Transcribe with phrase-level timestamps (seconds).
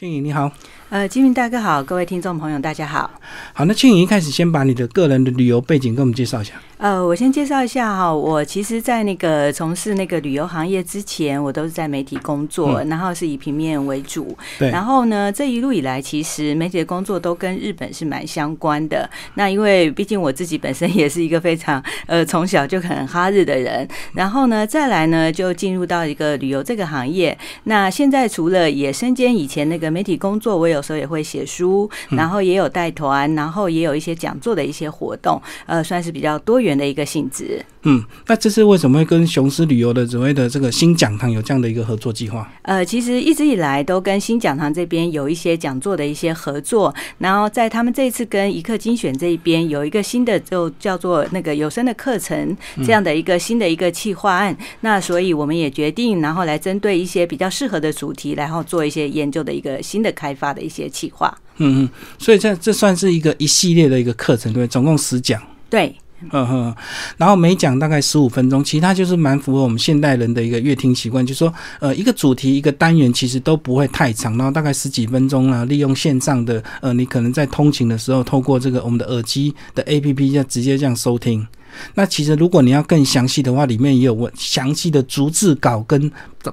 [0.00, 0.48] 庆颖你好，
[0.90, 3.10] 呃，金明大哥好，各位听众朋友大家好。
[3.52, 6.54] 好，那庆颖一开始先把你的个人的旅游背景跟我们介绍一下。
[6.76, 14.38] 呃，我先介绍一下哈，我其实，在那个从事那个旅游行业之前，我都是在媒体工作，然后是以平面为主。
[14.60, 14.70] 对。
[14.70, 19.10] 然后呢，这一路以来，其实媒体的工作都跟日本是蛮相关的。
[19.34, 27.36] 那因为毕竟我自己本身也是一个非常 呃从小就很哈日的人，然后呢，再来呢就进入到一个旅游这个行业。
[27.64, 36.68] 那现在除了也身兼以前那个媒体工作，我有时候也会写书，然后也有带团，然后也有一些讲座的一些活动，呃，算是比较多元。
[36.78, 42.46] 的一个性质，嗯，那这是为什么会跟雄狮旅游的所谓的这个新讲堂有这样的一个合作计划？
[42.62, 61.34] 呃，其实一直以来都跟新讲堂这边有一些讲座的一些合作，然后在他们这一次跟一刻精选这一边有一个新的就叫做那个有声的课程这样的一个新的一个企划案，那所以我们也决定，然后来针对一些比较适合的主题，然后做一些研究的一个新的开发的一些企划。
[61.56, 65.40] 嗯嗯，所以这这算是一个一系列的一个课程，对，总共十讲。
[65.70, 65.94] 对。
[66.32, 66.74] 嗯哼，
[67.16, 81.46] 然后每讲大概十五分钟，其他就是蛮符合我们现代人的一个阅听习惯，就是说，呃，一个主题一个单元其实都不会太长，然后大概十几分钟啊，利用线上的，呃，你可能在通勤的时候，透过这个我们的耳机的 A P P 就直接这样收听。
[81.94, 86.10] 那其实如果你要更详细的话，里面也有文详细的逐字稿跟。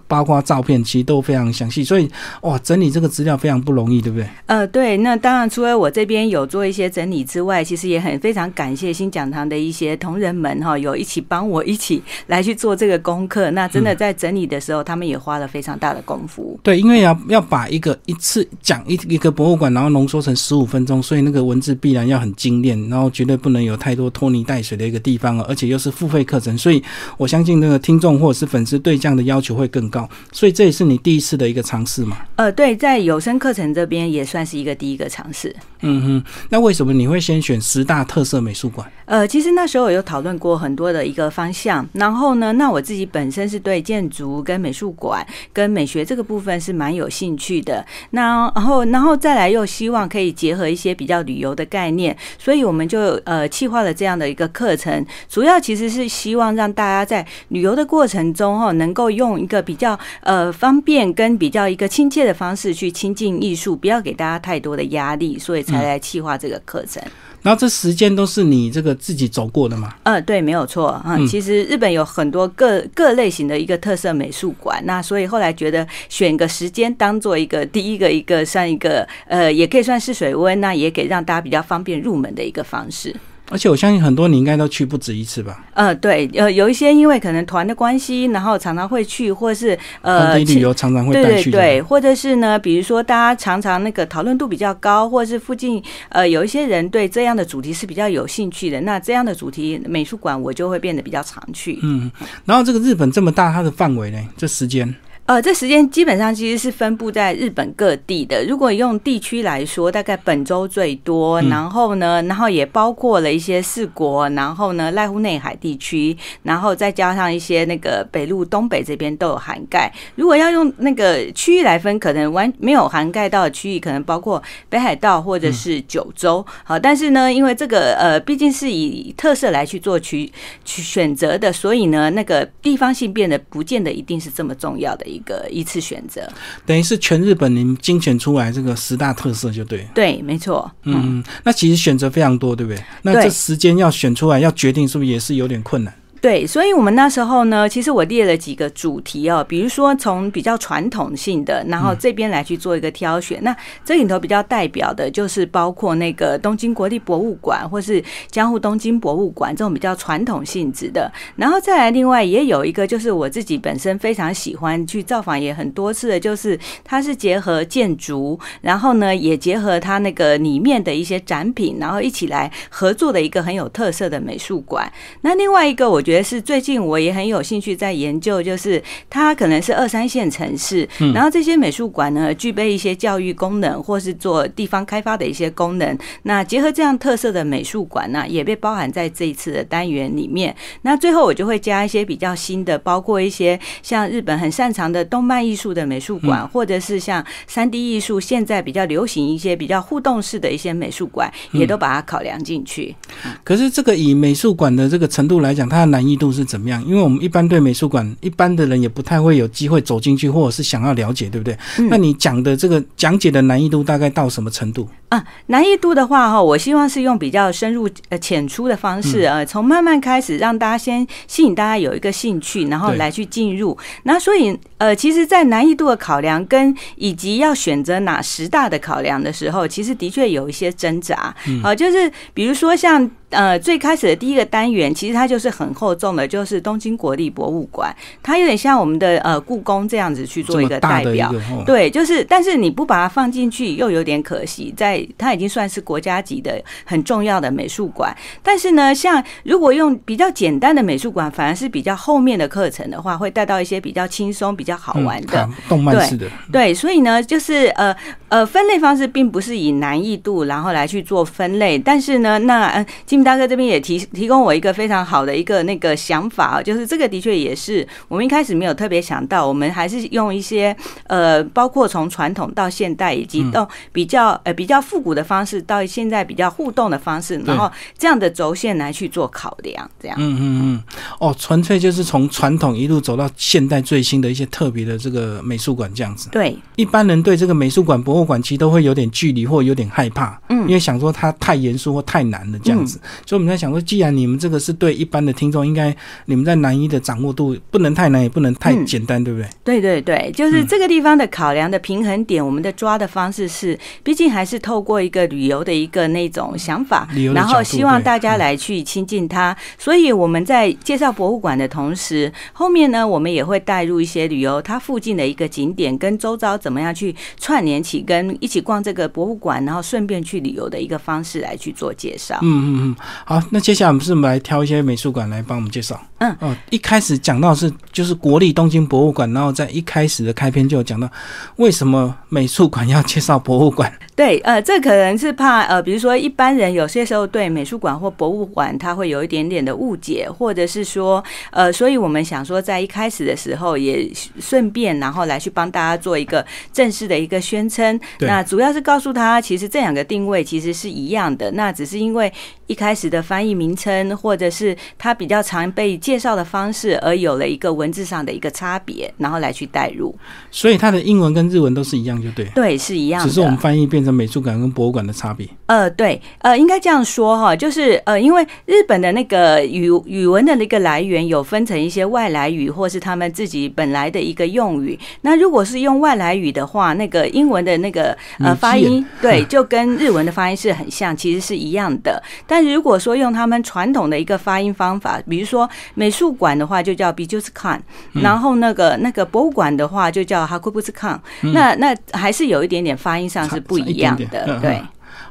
[0.08, 2.10] 包括照片，其实都非常详细，所以
[2.42, 4.28] 哇，整理这个资料非常不容易，对不对？
[4.46, 4.98] 呃，对。
[4.98, 13.52] 那当然，除了我这边有做一些整理之外，其实也很非常感谢新讲堂的一些同仁们哈，有一起帮我一起来去做这个功课。
[13.52, 16.60] 那真的在整理的时候，他们也花了非常大的功夫。
[16.64, 26.82] 对，因为要要把一个一次讲一一个博物馆，然后浓缩成十五分钟，所以那个文字必然要很精炼，然后绝对不能有太多拖泥带水的一个地方而且又是付费课程，所以
[27.18, 30.10] 我相信那个听众或者是粉丝对这样的要求会更高。
[30.32, 32.18] 所以这也是你第一次的一个尝试嘛？
[32.36, 35.56] 呃，对，在有声课程这边也算是一个第一个尝试。
[35.82, 38.92] 嗯哼，那为什么你会先选十大特色美术馆？
[39.06, 47.86] 呃，其实那时候有讨论过很多的一个方向，然后呢，那我自己本身是对建筑跟美术馆跟美学这个部分是蛮有兴趣的。
[48.12, 67.02] 那然后，然后再来又希望可以结合一些比较旅游的概念，所以我们就呃企划了这样的一个课程，主要其实是希望让大家在旅游的过程中哈，能够用一个比较呃方便跟比较一个亲切的方式去亲近艺术，不要给大家太多的压力，所以才来企划这个课程。
[67.46, 69.94] 然后这时间都是你这个自己走过的吗？
[70.02, 71.16] 呃，对，没有错啊。
[71.30, 83.16] 其实日本有很多各各类型的一个特色美术馆，那所以后来觉得选个时间当做一个第一个一个算一个呃，也可以算试水温，那也给让大家比较方便入门的一个方式。
[83.50, 85.64] 而且我相信很多你应该都去不止一次吧？
[85.74, 101.80] 呃，对，呃，有一些因为可能团的关系，然后常常会去，或是呃，旅游常常会带去，对，或者是呢，比如说大家常常那个讨论度比较高，或者是附近呃有一些人对这样的主题是比较有兴趣的，那这样的主题美术馆我就会变得比较常去。
[101.84, 102.12] 嗯，
[102.46, 104.20] 然后这个日本这么大，它的范围呢？
[104.36, 104.96] 这时间？
[105.26, 108.46] 呃，这时间基本上其实是分布在日本各地的。
[108.46, 119.92] 如果用地区来说，大概本州最多，然后呢，然后也包括了一些四国，然后呢，濑户内海地区，然后再加上一些那个北陆东北这边都有涵盖。
[120.14, 126.46] 如果要用那个区域来分，可能完没有涵盖到的区域，可能包括北海道或者是九州。
[126.64, 130.32] 好，但是呢，因为这个呃，毕竟是以特色来去做取
[130.64, 135.15] 去选择的，所以呢，那个地方性变得不见得一定是这么重要的。
[135.16, 136.22] 一个一次选择，
[136.66, 142.84] 等于是全日本您精选出来这个十大特色就对，对，没错，嗯，那其实选择非常多，对不对？
[143.02, 145.94] 那这时间要选出来要决定，是不是也是有点困难？
[146.26, 153.38] 对，所以，我们那时候呢，其实我列了几个主题哦，比如说从比较传统性的，然后这边来去做一个挑选。
[153.44, 161.12] 那这里头比较代表的就是包括那个东京国立博物馆，或是江户东京博物馆这种比较传统性质的。
[161.36, 174.92] 然后再来，另外也有一个就是我自己本身非常喜欢去造访也很多次的，就是它是结合建筑，然后呢也结合它那个里面的一些展品，然后一起来合作的一个很有特色的美术馆。
[175.22, 176.15] 那另外一个，我觉得。
[176.16, 185.98] 也是最近我也很有兴趣在研究，就是它可能是二三线城市，然后这些美术馆呢具备一些教育功能，或是做地方开发的一些功能。
[186.24, 190.56] 那结合这样特色的美术馆呢，也被包含在这一次的单元里面。
[190.84, 202.96] 那最后我就会加一些比较新的，包括一些像日本很擅长的动漫艺术的美术馆，或者是像三 D 艺术现在比较流行一些比较互动式的一些美术馆，也都把它考量进去。
[203.44, 206.05] 可是这个以美术馆的这个程度来讲，它的难。
[206.06, 206.86] 难易度是怎么样？
[206.86, 211.58] 因为我们一般对美术馆，一般的人也不太会有机会走进去，或者是想要了解，对不对？
[211.90, 214.88] 那你讲的这个讲解的难易度大概到什么程度？
[215.16, 223.78] 啊，难易度的话哈，我希望是用比较深入呃浅出的方式呃，从慢慢开始，让大家先吸引大家有一个兴趣，然后来去进入。
[224.04, 231.34] 那所以呃，其实，在难易度的考量跟以及要选择哪十大的考量的时候，其实的确有一些挣扎。
[231.64, 233.10] 好，就是比如说像。
[233.32, 241.34] 呃，最开始的第一个单元，其实它就是很厚重的，就是东京国立博物馆，它有点像我们的呃故宫这样子去做一个代表，
[241.66, 257.94] 对，就是，但是你不把它放进去，又有点可惜，在它已经算是国家级的很重要的美术馆，但是呢，像如果用比较简单的美术馆，反而是比较后面的课程的话，会带到一些比较轻松、比较好玩的动漫式的，对，所以呢，就是呃
[258.30, 263.26] 呃，分类方式并不是以难易度然后来去做分类，但是呢，那呃金。
[263.26, 270.78] 大哥这边也提提供我一个非常好的一个那个想法啊，就是这个的确也是我们一开始没有特别想到，我们还是用一些
[271.08, 280.18] 呃，包括从传统到现代，以及到比较呃比较复古的方式，到现在比较互动的方式，然后这样的轴线来去做考量，这样。
[280.20, 280.84] 嗯嗯嗯。
[281.20, 286.30] 哦，纯粹就是从传统一路走到现代最新的一些特别的这个美术馆这样子。
[286.32, 293.00] 对，一般人对这个美术馆、博物馆其实都会有点距离或有点害怕，嗯，因为想说它太严肃或太难了这样子。
[293.26, 295.96] 所以我们在想说，既然你们这个是对一般的听众，应该
[296.26, 299.50] 你们在难易的掌握度不能太难，也不能太简单，对不对？
[299.64, 309.56] 对对对，就是这个地方的考量的平衡点，我们的抓的方式是，毕竟还是透过一个旅游的一个那种想法，然后希望大家来去亲近它。
[309.78, 322.38] 所以我们在介绍博物馆的同时，后面呢，我们也会带入一些旅游它附近的一个景点，跟周遭怎么样去串联起，跟一起逛这个博物馆，然后顺便去旅游的一个方式来去做介绍。
[322.42, 322.96] 嗯嗯嗯，
[323.26, 323.42] 好。
[323.52, 326.00] 那接下来我们是来挑一些美术馆来帮我们介绍。
[326.18, 331.10] 嗯哦，一开始讲到是就是国立东京博物馆，然后在一开始的开篇就有讲到
[331.58, 333.92] 为什么美术馆要介绍博物馆。
[334.16, 344.10] 对，呃，这可能是怕呃，比如说一般人有些时候对美术馆或博物馆他会有一点点的误解，或者是说呃，所以我们想说在一开始的时候也
[344.40, 348.00] 顺便然后来去帮大家做一个正式的一个宣称。
[348.22, 352.34] 那主要是告诉他，其实这两个定位其实是一样的，那只是因为
[352.66, 360.16] 一开始的翻译名称或者是它比较常被介绍的方式而有了一个文字上的一个差别，然后来去代入。
[360.50, 362.46] 所以它的英文跟日文都是一样，就对。
[362.56, 363.28] 对，是一样的。
[363.28, 364.16] 只是我们翻译变成。
[364.16, 365.46] 美术馆跟博物馆的差别？
[365.66, 374.98] 呃，对，呃，应该这样说哈，就是呃，因为日本的那个语语文的那个来源有分成一些外来语，或是他们自己本来的一个用语。
[375.20, 382.24] 那如果是用外来语的话，那个英文的那个呃发音，对，就跟日文的发音是很像，其实是一样的。
[382.48, 387.80] 但如果说用他们传统的一个发音方法，比如说美术馆的话，就叫 Bijuskan，，
[388.14, 393.96] 然后那个那个博物馆的话，就叫 Hakubuskan，，那那还是有一点点发音上是不一。
[393.96, 394.82] 一样的，对。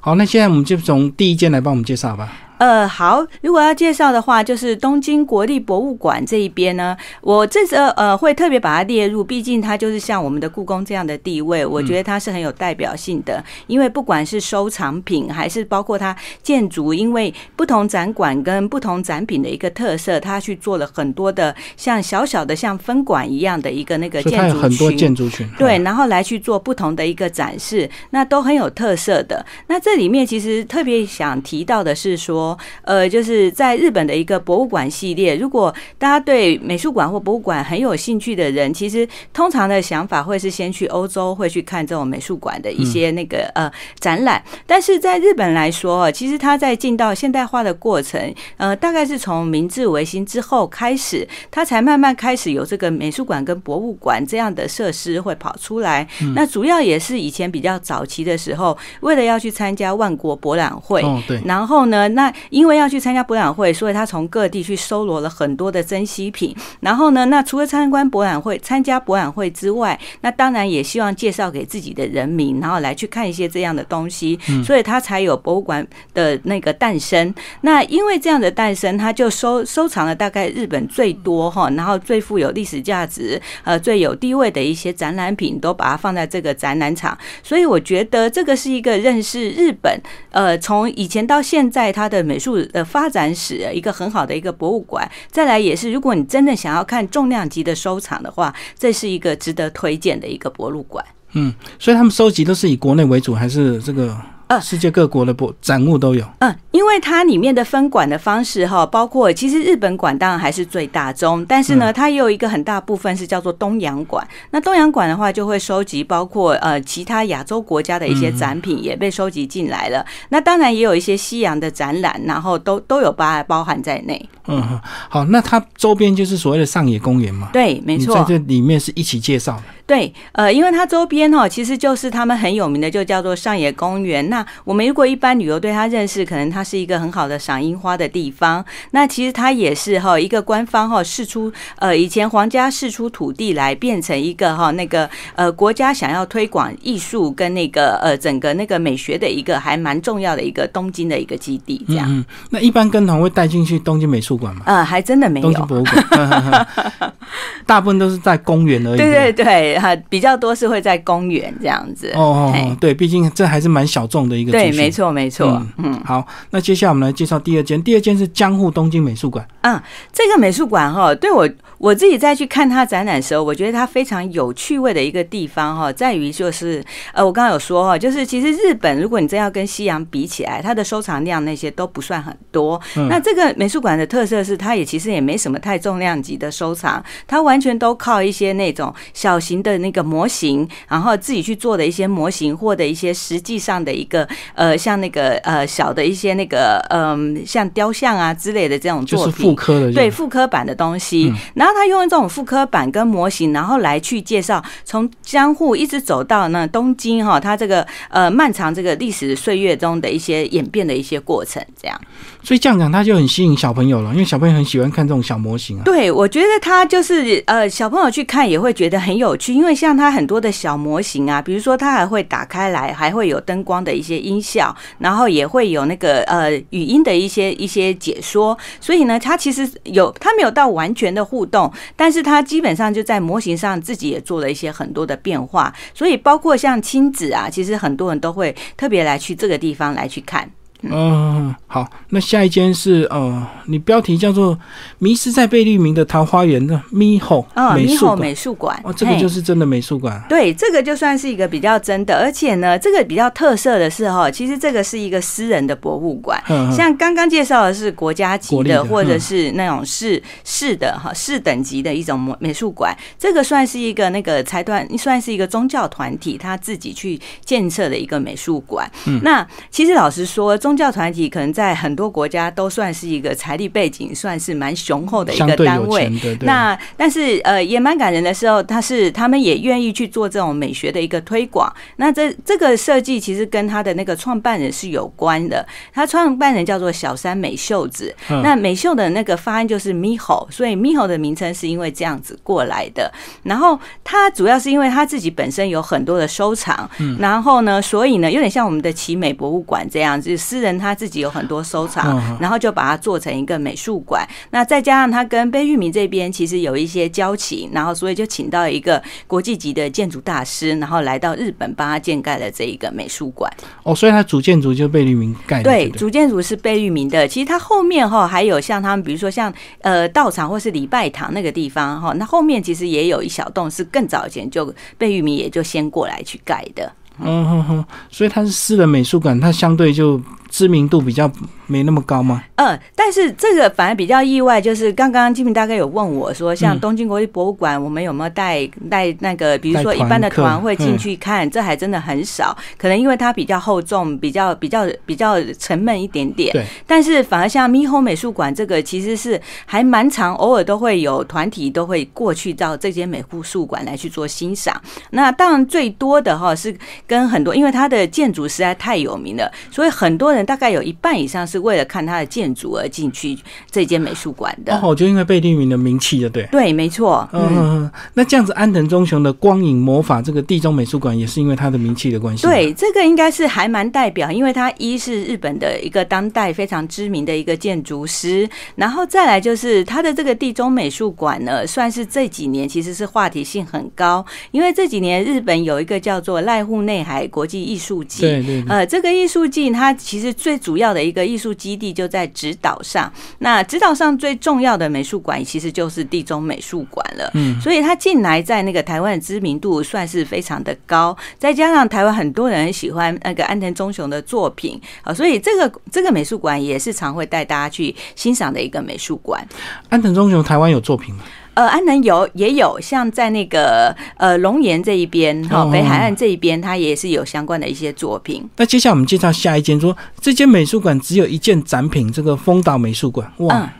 [0.00, 2.32] 好，那现在我们就从第一间来帮我们介绍吧。
[2.58, 13.44] 呃，好，如果要介绍的话，就是东京国立博物馆这一边呢，我这次呃会特别把它列入，毕竟它就是像我们的故宫这样的地位，我觉得它是很有代表性的。
[13.66, 29.44] 因为不管是收藏品，还是包括它建筑，因为不同展馆跟不同展品的一个特色，它去做了很多的像小小的像分馆一样的一个那个建筑群，很多建筑群，对，然后来去做不同的一个展示，那都很有特色的。
[29.66, 32.43] 那这里面其实特别想提到的是说。
[32.82, 43.70] 呃，就是在日本的一个博物馆系列，如果大家对美术馆或博物馆很有兴趣的人，其实通常的想法会是先去欧洲，会去看这种美术馆的一些那个呃
[44.00, 44.42] 展览。
[44.66, 56.06] 但是在日本来说，其实它在进到现代化的过程，呃，大概是从明治维新之后开始，它才慢慢开始有这个美术馆跟博物馆这样的设施会跑出来。
[56.34, 66.54] 那主要也是以前比较早期的时候，为了要去参加万国博览会，对，然后呢，那因为要去参加博览会，所以他从各地去搜罗了很多的珍稀品。
[66.80, 74.36] 然后呢，那除了参观博览会、参加博览会之外，那当然也希望介绍给自己的人民，然后来去看一些这样的东西。
[74.64, 77.32] 所以他才有博物馆的那个诞生。
[77.60, 87.16] 那因为这样的诞生，他就收收藏了大概日本最多哈，然后最富有历史价值、呃最有地位的一些展览品，都把它放在这个展览场。
[87.42, 90.00] 所以我觉得这个是一个认识日本，
[90.30, 92.23] 呃，从以前到现在它的。
[92.24, 95.08] 美术的发展史，一个很好的一个博物馆。
[95.30, 101.04] 再来也是，如果你真的想要看重量级的收藏的话，这是一个值得推荐的一个博物馆。
[101.32, 106.24] 嗯，所以他们收集都是以国内为主，还是这个呃，世界各国的博展物都有。
[106.40, 114.26] 嗯，因为它里面的分馆的方式哈，包括其实日本馆当然还是最大宗，但是呢，它也有一个很大部分是叫做东洋馆。
[114.50, 120.04] 那东洋馆的话，就会收集包括呃其他亚洲国家的一些展品也被收集进来了。
[120.28, 124.28] 那当然也有一些西洋的展览，然后都都有把它包含在内。
[124.46, 127.48] 嗯，好，那它周边就是所谓的上野公园嘛？
[127.50, 129.62] 对，没错，在这里面是一起介绍的。
[129.86, 134.30] 对，呃，因为它周边哈，其实就是他们很有名的，就叫做上野公园。
[134.30, 138.64] 那我们如果一般旅游对它认识，可能它是一个很好的赏樱花的地方。
[138.92, 151.84] 那其实它也是哈一个官方哈释出，呃，以前皇家释出土地来变成一个哈那个呃国家想要推广艺术跟那个呃整个那个美学的一个还蛮重要的一个东京的一个基地。
[151.86, 154.62] 这样，嗯，那一般跟团会带进去东京美术馆吗？
[154.64, 155.52] 呃，还真的没有。
[155.52, 156.66] 东京博物馆，
[157.66, 158.96] 大部分都是在公园而已。
[158.96, 159.73] 对对对。
[159.78, 164.52] 哈，比较多是会在公园这样子哦，对，毕竟这还是蛮小众的一个。
[164.52, 165.62] 对，没错，没错。
[165.78, 169.46] 嗯，好，那接下来我们来介绍第二间，第二间是江户东京美术馆。
[169.62, 169.80] 嗯，
[170.12, 171.48] 这个美术馆哈，对我。
[171.76, 182.80] 我自己再去看它展览的时候，我觉得它非常有趣味的一个地方哈，在于就是呃，我刚刚有说哈，就是其实日本如果你真要跟西洋比起来，它的收藏量那些都不算很多。
[183.10, 201.74] 那这个美术馆的特色是，它也其实也没什么太重量级的收藏，它完全都靠一些那种小型的那个模型，然后自己去做的一些模型，或者一些实际上的一个呃，像那个呃小的一些那个嗯，像雕像啊之类的这种作品，复刻的对复刻版的东西，然后。
[201.74, 212.00] 他用这种复刻版跟模型，然后来去介绍从江户一直走到那东京哈，它这个呃漫长这个历史岁月中的一些演变的一些过程，这样。
[212.44, 215.82] 所以这样讲，他就很吸引小朋友了，因为小朋友很喜欢看这种小模型啊。
[215.82, 228.56] 对，我觉得他就是呃，小朋友去看也会觉得很有趣，因为像他很多的小模型啊，比如说他还会打开来，还会有灯光的一些音效，然后也会有那个呃语音的一些一些解说。
[228.78, 235.74] 所以呢，他其实有他没有到完全的互动，但是他基本上就在模型上自己也做了一些很多的变化。
[235.94, 240.46] 所以包括像亲子啊，其实很多人都会特别来去这个地方来去看。
[240.90, 244.54] 嗯，好，那下一间是呃，你标题叫做
[244.98, 250.22] 《迷失在贝聿铭的桃花源》的咪吼美术美术馆哦，这个就是真的美术馆。
[250.28, 256.42] 对，这个就算是一个比较真的，而且呢，这个比较特色的是哈，其实这个是一个私人的博物馆，
[256.74, 268.90] 像刚刚介绍的是国家级的，或者是那种市市的哈市等级的一种美美术馆，这个算是一个那个财团，算是一个宗教团体他自己去建设的一个美术馆。
[269.06, 269.20] 嗯。
[269.24, 276.10] 那其实老实说，宗教团体可能在很多国家都算是一个财力背景算是蛮雄厚的一个单位。
[276.40, 281.72] 那但是呃也蛮感人的时候，他是他们也愿意去做这种美学的一个推广。
[281.94, 285.64] 那这这个设计其实跟他的那个创办人是有关的。
[285.92, 288.12] 他创办人叫做小山美秀子。
[288.42, 293.12] 那美秀的那个发音就是 Miho，所以 Miho 的名称是因为这样子过来的。
[293.44, 304.24] 然后他主要是因为他自己本身有很多的收藏，嗯然后呢，所以呢有点像我们的奇美博物馆这样子，私人他自己有很多收藏，然后就把它做成一个美术馆。
[304.50, 313.52] 那再加上他跟贝聿铭这边其实有一些交情，然后所以就请到一个国际级的建筑大师，然后来到日本帮他建盖了这一个美术馆。
[313.82, 315.64] 哦，所以他主建筑就贝聿铭盖的。
[315.64, 317.26] 对，主建筑是贝聿铭的。
[317.26, 326.92] 其实他后面哈还有像他们，比如说像呃道场或是礼拜堂那个地方哈，那后面其实也有一小栋是更早以前就贝聿铭也就先过来去盖的。
[327.18, 330.20] 嗯哼哼，所以它是私人美术馆，它相对就。
[330.54, 331.28] 知名度比较
[331.66, 332.42] 没那么高吗？
[332.56, 346.52] 嗯，但是这个反而比较意外，就是刚刚金明大概有问我说，像东京国立博物馆，我们有没有带带那个，比如说一般的团会进去看，这还真的很少，可能因为它比较厚重，比较比较比较沉闷一点点。
[346.52, 346.64] 对。
[346.86, 354.80] 但是反而像咪吼美术馆这个，其实是还蛮长，偶尔都会有团体都会过去到这间美术馆来去做欣赏。
[355.10, 356.72] 那当然最多的哈是
[357.08, 360.44] 跟很多，因为它的建筑实在太有名了，所以很多人。
[360.44, 363.36] 大概有一半以上是为了看它的建筑而进去
[363.70, 364.76] 这间美术馆的。
[364.82, 366.44] 哦，就因为贝聿铭的名气的，对。
[366.50, 367.28] 对，没错。
[367.32, 372.44] 嗯，那这样子，安藤忠雄的光影魔法这个地中美术馆也是因为他的名气的关系。
[372.44, 388.22] 对，这个应该是还蛮代表，因为他一是日本的一个当代非常知名的一个建筑师，然后再来就是他的这个地中美术馆呢，算是这几年其实是话题性很高，因为这几年日本有一个叫做濑户内海国际艺术季。
[388.22, 388.64] 对对。
[388.68, 390.24] 呃，这个艺术季它其实。
[390.32, 393.12] 最主要的一个艺术术基地就在直岛上。
[393.38, 397.30] 那直岛上最重要的美术馆其实就是地中美术馆了。
[397.34, 409.46] 嗯，所以他进来在那个台湾的知名度算是非常的高，再加上台湾很多人喜欢那个安藤忠雄的作品啊，所以这个这个美术馆也是常会带大家去欣赏的一个美术馆。
[409.90, 411.22] 安藤忠雄台湾有作品吗？
[411.54, 418.48] 呃，安南有也有，像在那个呃龙岩这一边哈，北海岸这一边，它也是有相关的一些作品。
[418.56, 423.30] 那接下来我们介绍下一间，说这间美术馆只有一件展品，这个丰岛美术馆。
[423.38, 423.72] 哇，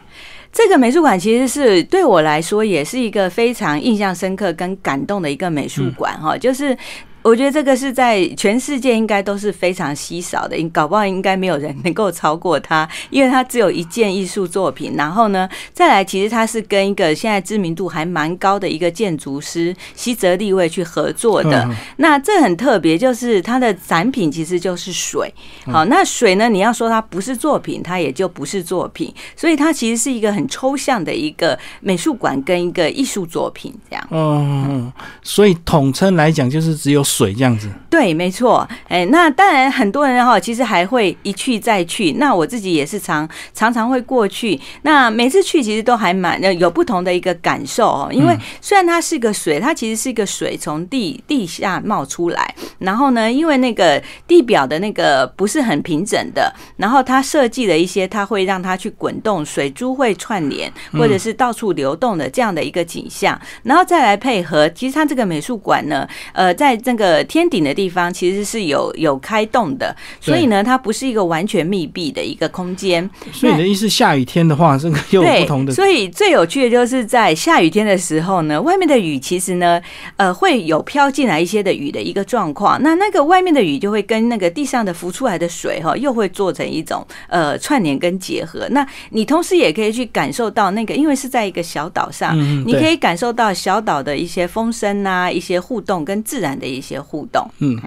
[0.52, 6.76] 这个美术馆其实是对我来说也是一个非常印象深刻跟感动的一个美术馆哈，就是。
[7.24, 14.94] 我觉得这个是在全世界应该都是非常稀少的，搞不好应该没有人能够超过它，因为它只有一件艺术作品。
[14.94, 21.66] 然后呢，再来，其实它是跟一个现在知名度还蛮高的一个建筑师西泽立卫去合作的。
[21.96, 25.32] 那这很特别，就是它的展品其实就是水。
[25.64, 29.10] 好，那水呢，你要说它不是作品，它也就不是作品。
[29.34, 34.06] 所以它其实是一个很抽象的一个美术馆跟一个艺术作品这样。
[34.10, 37.02] 嗯，所以统称来讲，就是只有。
[37.14, 42.10] 水这样子，对，没错，哎，那当然很多人哈，其实还会一去再去。
[42.14, 44.60] 那我自己也是常常常会过去。
[44.82, 48.08] 那每次去其实都还蛮有不同的一个感受哦。
[48.10, 52.52] 因为虽然它是个水，它其实是一个水从地地下冒出来。
[52.80, 63.40] 然后呢，因为那个地表的那个不是很平整的，然后它设计了一些，它会让它去滚动，水珠会串联，或者是到处流动的这样的一个景象。
[63.62, 67.03] 然后再来配合，其实它这个美术馆呢，呃，在这个。
[67.04, 73.08] 呃，天顶的地方其实是有有开洞的，所以呢，它不是一个完全密闭的一个空间。
[73.30, 75.74] 所以你的意思，下雨天的话，这个又有不同的。
[75.74, 79.78] 所以最有趣的就是在下雨天的时候呢，外面的雨其实呢，
[80.16, 82.82] 呃，会有飘进来一些的雨的一个状况。
[82.82, 88.66] 那那个外面的雨就会跟那个地上的浮出来的水哈，又会做成一种呃串联跟结合。
[88.70, 92.34] 那你同时也可以去感受到那个，因为是在一个小岛上，
[92.66, 96.93] 你可以感受到小岛的一些风声啊，一些互动跟自然的一些。
[97.02, 97.78] 互动，嗯，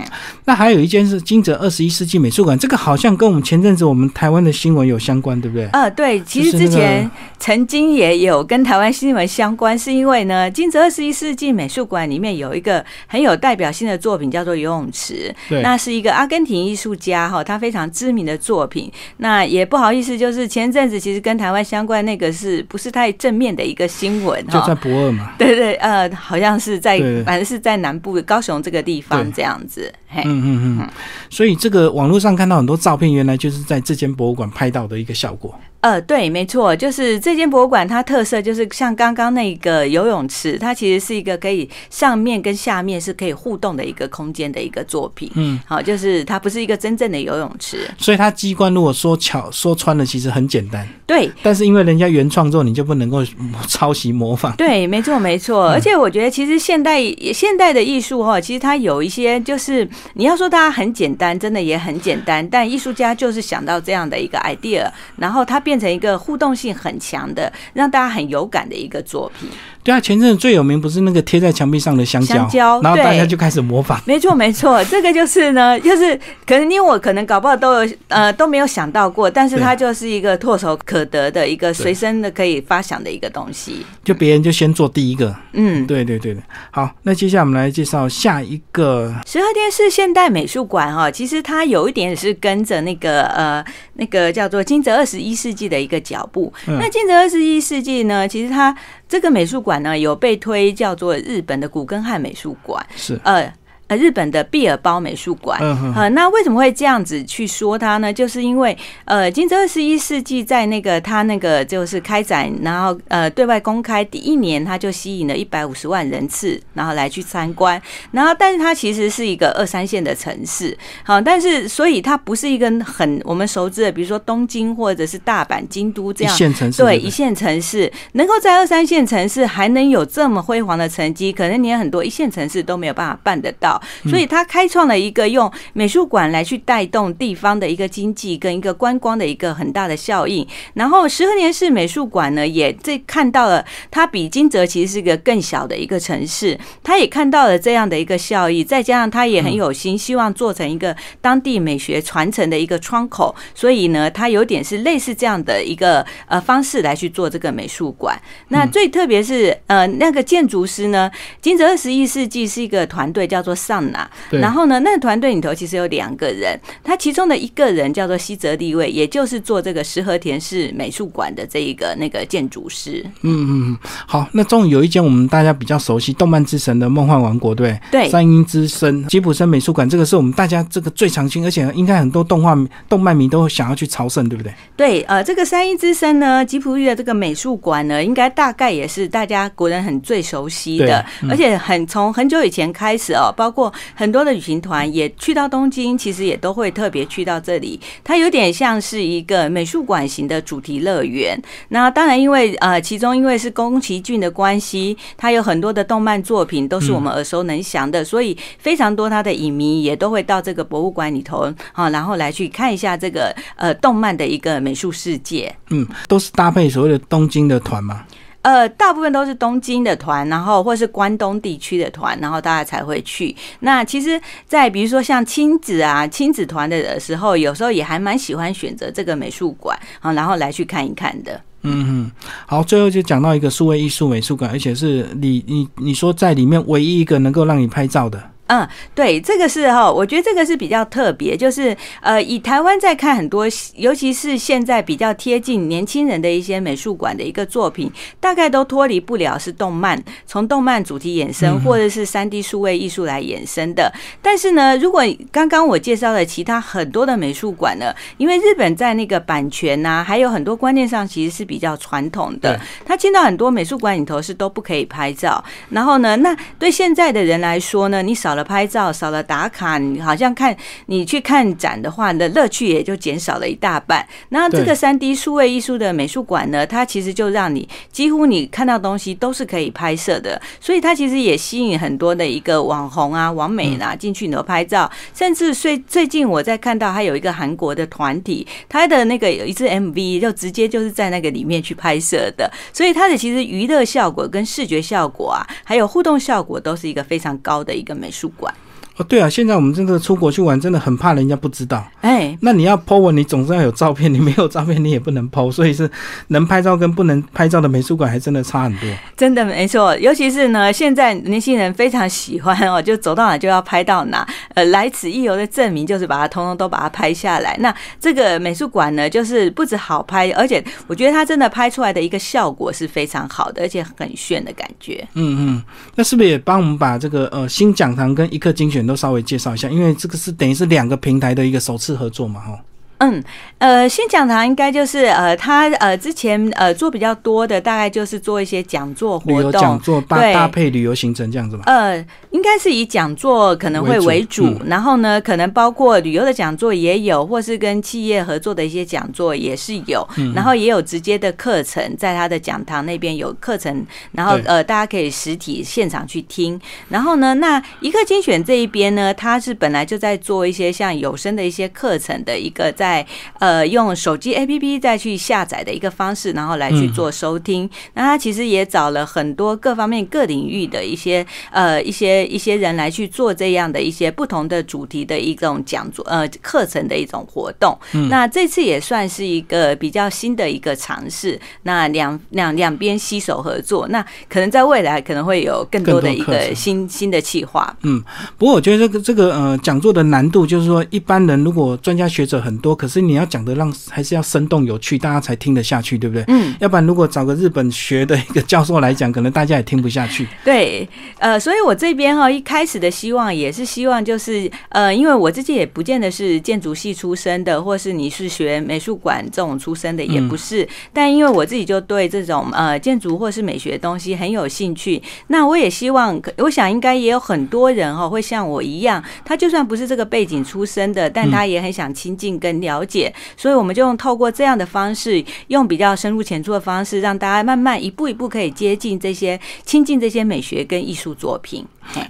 [0.46, 5.68] 那还有一件是金泽二十一世纪美术馆，这个好像跟我们前阵子我们台湾的新闻有相关，对不对？
[5.74, 7.10] 呃，对，其实之前
[7.40, 18.92] 曾经也有跟台湾新闻相关，是因为呢，金泽二十一世纪美术馆里面有一个很有代表性的作品，叫做游泳池，那是一个阿根廷艺术家哈，他非常知名的作品。
[19.18, 24.46] 那也不好意思，就是前阵子其实跟台湾相关那个是不是太正面的一个新闻？
[24.48, 28.97] 就在博尔嘛，对对，呃，好像是在，反正是在南部高雄这个地。
[28.98, 30.80] 地方这样子，嗯嗯。
[30.80, 30.90] 嗯，
[31.30, 35.54] 所以这个网络上看到很多照片，原来就是在这间博物馆拍到的一个效果。
[35.88, 45.32] 呃，对，没错，就是这间博物馆，它特色就是像刚刚那个游泳池，它其实是一个可以上面跟下面是可以互动的一个空间的一个作品。
[45.36, 50.86] 嗯，好，就是它不是一个真正的游泳池，所以它机关如果说巧说穿了，其实很简单。
[51.06, 53.24] 对，但是因为人家原创作，你就不能够
[53.70, 54.54] 抄袭模仿。
[54.58, 55.70] 对，没错，没错。
[55.70, 57.02] 而且我觉得，其实现代
[57.34, 65.62] 现代的艺术哈，其实它有一些就是你要说它很简单，真的也很简单，但艺术家就是想到这样的一个 idea，然后它。
[65.68, 69.48] 变变成一个互动性很强的，让大家很有感的一个作品。
[69.88, 73.98] 对啊，前阵子最有名不是那个贴在墙壁上的香蕉，然后大家就开始模仿。
[74.04, 76.14] 没错，没错， 这个就是呢，就是
[76.46, 83.86] 可能因为我可能搞不好都有呃都没有想到过，但是它就是一个唾手可得的一个随身的可以发想的一个东西。
[84.04, 86.42] 就别人就先做第一个，嗯，对对对的。
[86.70, 96.52] 好，那接下来我们来介绍下一个十和电视现代美术馆哈，其实它有一点是跟着那个呃那个叫做金泽二十一世纪的一个脚步。
[96.66, 98.76] 那金泽二十一世纪呢，其实它。
[99.08, 103.54] 这个美术馆呢，有被推叫做日本的古根汉美术馆，是呃。
[103.88, 108.12] 呃，日本的毕尔包美术馆，嗯呃，那为什么会这样子去说它呢？
[108.12, 117.82] 就是因为呃，金泽二十一世纪在那个它那个就是开展，然后呃对外公开第一年，它就吸引了一百五十万人次，然后来去参观。
[118.12, 133.77] 然后，但是它其实是一个二三线的城市，好，但是所以它不是一个很我们熟知的，比如说东京或者是大阪、京都这样一线城市，对一线城市能够在二三线城市还能有这么辉煌的成绩，可能连很多一线城市都没有办法办得到。
[134.06, 140.48] 所以，他开创了一个用美术馆来去带动地方的一个经济跟一个观光的一个很大的效应。
[140.74, 148.64] 然后，十和年市美术馆呢，也这看到了它比金泽其实是一个更小的一个城市，他也看到了这样的一个效益。
[148.64, 153.36] 再加上他也很有心，希望做成一个当地美学传承的一个窗口。
[153.54, 158.18] 所以呢，他有点是类似这样的一个呃方式来去做这个美术馆。
[158.50, 161.12] 那最特别是呃那个建筑师呢，
[161.42, 163.56] 金泽二十一世纪是一个团队叫做。
[163.68, 164.10] 上拿。
[164.32, 173.06] 然后呢，那个团队里头其实有两个人，他其中的一个人叫做西泽立卫，也就是做这个石和田市美术馆的这一个那个建筑师。
[173.24, 173.78] 嗯嗯，
[174.08, 184.54] 好，那终于有一间我们大家比较熟悉动漫之神的梦幻王国，对对，三鹰之森吉普森美术馆，这个是我们大家这个最常青，而且应该很多动画动漫迷都想要去朝圣，对不对？
[184.76, 193.57] 对，呃，这个三鹰之森呢，吉普力的这个美术馆呢，应该大概也是大家国人很最熟悉的，而且很从很久以前开始哦，包括
[193.96, 197.80] 很多的旅行团也去到东京，其实也都会特别去到这里。
[198.04, 201.42] 它有点像是一个美术馆型的主题乐园。
[201.70, 215.54] 那当然，因为呃，其中因为是宫崎骏的关系，它有很多的动漫作品都是我们耳熟能详的，所以非常多他的影迷也都会到这个博物馆里头啊，然后来去看一下这个呃动漫的一个美术世界。
[215.70, 218.04] 嗯，都是搭配所谓的东京的团嘛。
[218.44, 223.36] 呃，大部分都是东京的团，然后或是关东地区的团，然后大家才会去。
[223.60, 231.42] 那其实，在比如说像亲子啊、亲子团的时候，有时候也还蛮喜欢选择这个美术馆啊，然后来去看一看的。
[231.64, 232.12] 嗯嗯，
[232.46, 238.32] 好，最后就讲到一个数位艺术美术馆，而且是你你你说在里面唯一一个能够让你拍照的。
[238.48, 253.92] 嗯，对，这个是哈，我觉得这个是比较特别，就是呃，以台湾在看很多，尤其是现在比较贴近年轻人的一些美术馆的一个作品，大概都脱离不了是动漫，从动漫主题衍生，或者是三 D 数位艺术来衍生的。
[254.22, 265.44] 但是呢，如果刚刚我介绍的其他很多的美术馆呢，因为日本在那个版权呐，还有很多观念上其实是比较传统的，他进到很多美术馆里头是都不可以拍照。
[265.72, 268.37] 然后呢，那对现在的人来说呢，你少。
[268.38, 274.08] 了拍照少了打卡，你好像看你去看展的话，你的乐趣也就减少了一大半。
[274.30, 284.90] 那这个三 D 数位艺术的美术馆呢，它其实就让你几乎你看到东西都是可以拍摄的，所以它其实也吸引很多的一个网红啊、网美啊进去你头拍照。
[285.14, 298.27] 甚至最最近我在看到还有一个韩国的团体，他的那个有一支 MV 就直接就是在那个里面去拍摄的，所以它的其实娱乐效果跟视觉效果啊，还有互动效果都是一个非常高的一个美术。
[298.30, 298.67] 馆。
[298.98, 301.88] 哦，对啊，现在我们真的出国去玩，真的很怕人家不知道。
[302.02, 305.88] 哎，那你要 po 文，你总是要有照片，你没有照片，你也不能 po，所以是
[306.30, 308.90] 能拍照跟不能拍照的美术馆还真的差很多。
[309.16, 317.56] 真的没错，尤其是呢，现在年轻人非常喜欢哦，就走到哪就要拍到哪，呃，来此一游的证明就是把它通通都把它拍下来。
[317.60, 325.08] 那这个美术馆呢，就是不止好拍，而且我觉得它真的拍出来的一个效果是非常好的，而且很炫的感觉。
[325.14, 328.87] 嗯嗯，那是不是也帮我们把这个呃新讲堂跟一刻精选？
[328.88, 332.64] 都稍微介绍一下，因为这个是等于是两个平台的一个首次合作嘛，哈。
[333.00, 333.24] 嗯，
[333.60, 341.64] 呃，新讲堂应该就是呃，他呃之前呃做比较多的，大概就是做一些讲座活动，讲座搭搭配旅游行程这样子嘛。
[341.68, 356.60] 呃，应该是以讲座可能会为主，然后呢，可能包括旅游的讲座也有，或是跟企业合作的一些讲座也是有，然后也有直接的课程，在他的讲堂那边有课程，然后呃，大家可以实体现场去听。
[356.90, 362.87] 然后呢，那一刻精选这一边呢，他是本来就在做一些像有声的一些课程的一个在。
[362.88, 363.06] 在
[363.40, 367.70] 呃用手机 APP 再去下载的一个方式，然后来去做收听。
[367.96, 377.78] 那他其实也找了很多各方面各领域的一些呃一些一些人来去做这样的一些不同的主题的一种讲座呃课程的一种活动。
[378.10, 381.38] 那这次也算是一个比较新的一个尝试。
[381.64, 387.76] 那两两两边携手合作，那可能在未来可能会有更多的一个新新的计划。
[387.84, 388.02] 嗯，
[388.38, 392.77] 不过我觉得这个这个呃讲座的难度就是说，一般人如果专家学者很多。
[392.78, 396.24] 可是你要讲的让还是要生动有趣，大家才听得下去，对不对？
[396.28, 400.28] 嗯，要不然如果找个日本学的一个教授来讲，可能大家也听不下去。
[400.46, 400.88] 对，
[401.18, 410.68] 呃，所以我这边哈一开始的希望也是希望就是呃，因为我自己也不见得是建筑系出身的，或是你是学美术馆这种出身的，也不是。
[410.92, 422.58] 但因为我自己就对这种呃建筑或是美学的东西很有兴趣，那我也希望，我想应该也有很多人哈会像我一样，他就算不是这个背景出身的，但他也很想亲近跟。
[422.68, 431.66] 了解，所以我们就用透过这样的方式，用比较深入浅出的方式，让大家慢慢一步一步可以接近这些、亲近这些美学跟艺术作品。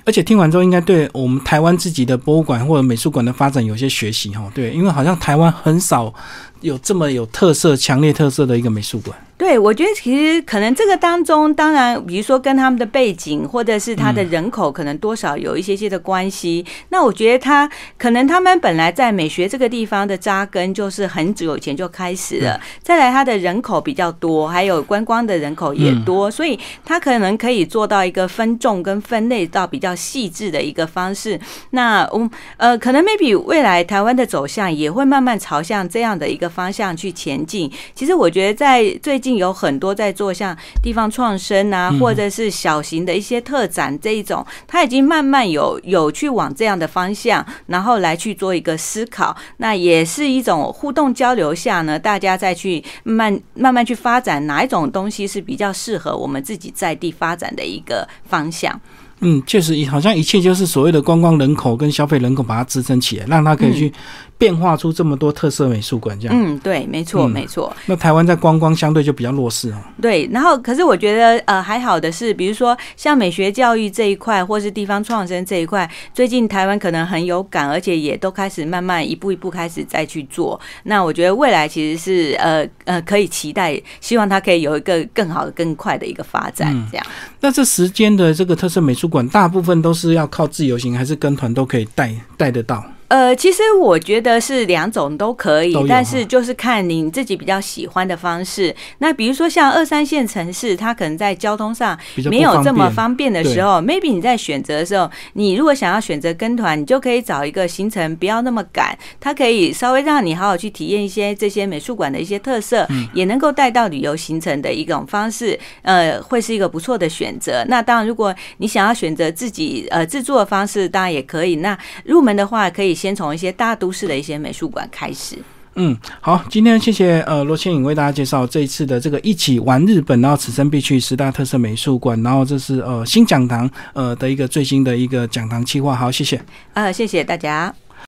[0.06, 4.50] 而且听完之后，应该对我们台湾自己的博物馆或者美术馆的发展有些学习哈。
[4.54, 6.14] 对，因为好像台湾很少
[6.62, 9.18] 有这么有特色、强烈特色的一个美术馆。
[9.38, 16.66] 对，我觉得其实可能这个当中，当然，比如说跟他们的背景或者是他的人口，可能多少有一些些的关系。
[16.90, 22.60] 那我觉得他可能他们本来在美学这个地方的扎根，就是很久以前就开始了。
[22.82, 31.40] 再来，他的人口比较多，还有观光的人口也多，所以他可能可以做到一个分众跟分类到比较细致的一个方式。
[31.72, 37.72] 那我呃，可能 maybe 未来台湾的走向也会慢慢朝向这样的一个方向去前进。
[37.94, 49.36] 其实我觉得在最近有很多在做像地方创生啊，或者是小型的一些特展这一种，它已经慢慢有有去往这样的方向，然后来去做一个思考。
[49.58, 58.80] 那也是一种互动交流下呢，大家再去慢慢慢去发展哪一种东西是比较适合我们自己在地发展的一个方向。
[59.22, 63.92] 嗯，确实，好像一切就是所谓的观光人口跟消费人口把它支撑起来，让它可以去。
[64.38, 67.76] 变化出这么多特色美术馆，这样嗯，对，没错，没错。
[67.88, 69.78] 那台湾在观光相对就比较弱势哦。
[70.00, 80.60] 对，然后可是我觉得呃还好的是，比如说像美学教育这一块，或是地方创生这一块，最近台湾可能很有感，而且也都开始慢慢一步一步开始再去做。
[80.84, 86.72] 那我觉得未来其实是呃呃可以期待，希望它可以有一个更好的、更快的一个发展。
[86.92, 87.06] 这样。
[87.40, 92.84] 那这时间的这个特色美术馆，大部分都是要靠自由行，还是跟团都可以带带得到？
[93.10, 98.76] 呃，其实我觉得是两种都可以，但是就是看你自己比较喜欢的方式。
[98.98, 101.98] 那比如说像二三线城市，它可能在交通上
[102.30, 117.64] 没有这么方便的时候，maybe 你在选择的时候，你如果想要选择跟团，你就可以找一个行程不要那么赶，它可以稍微让你好好去体验一些这些美术馆的一些特色，也能够带到旅游行程的一种方式，呃，会是一个不错的选择。
[117.70, 121.56] 那当然，如果你想要选择自己呃制作的方式，当然也可以。
[121.58, 122.97] 那入门的话，可以。
[122.98, 125.38] 先从一些大都市的一些美术馆开始。
[125.80, 135.96] 嗯，好，今天谢谢呃罗倩颖为大家介绍这一次的这个一起玩日本，然后此生必去十大特色美术馆，然后这是呃新讲堂呃的一个最新的一个讲堂计划。
[135.96, 136.42] 好，谢谢。
[136.74, 137.72] 呃，谢谢大家。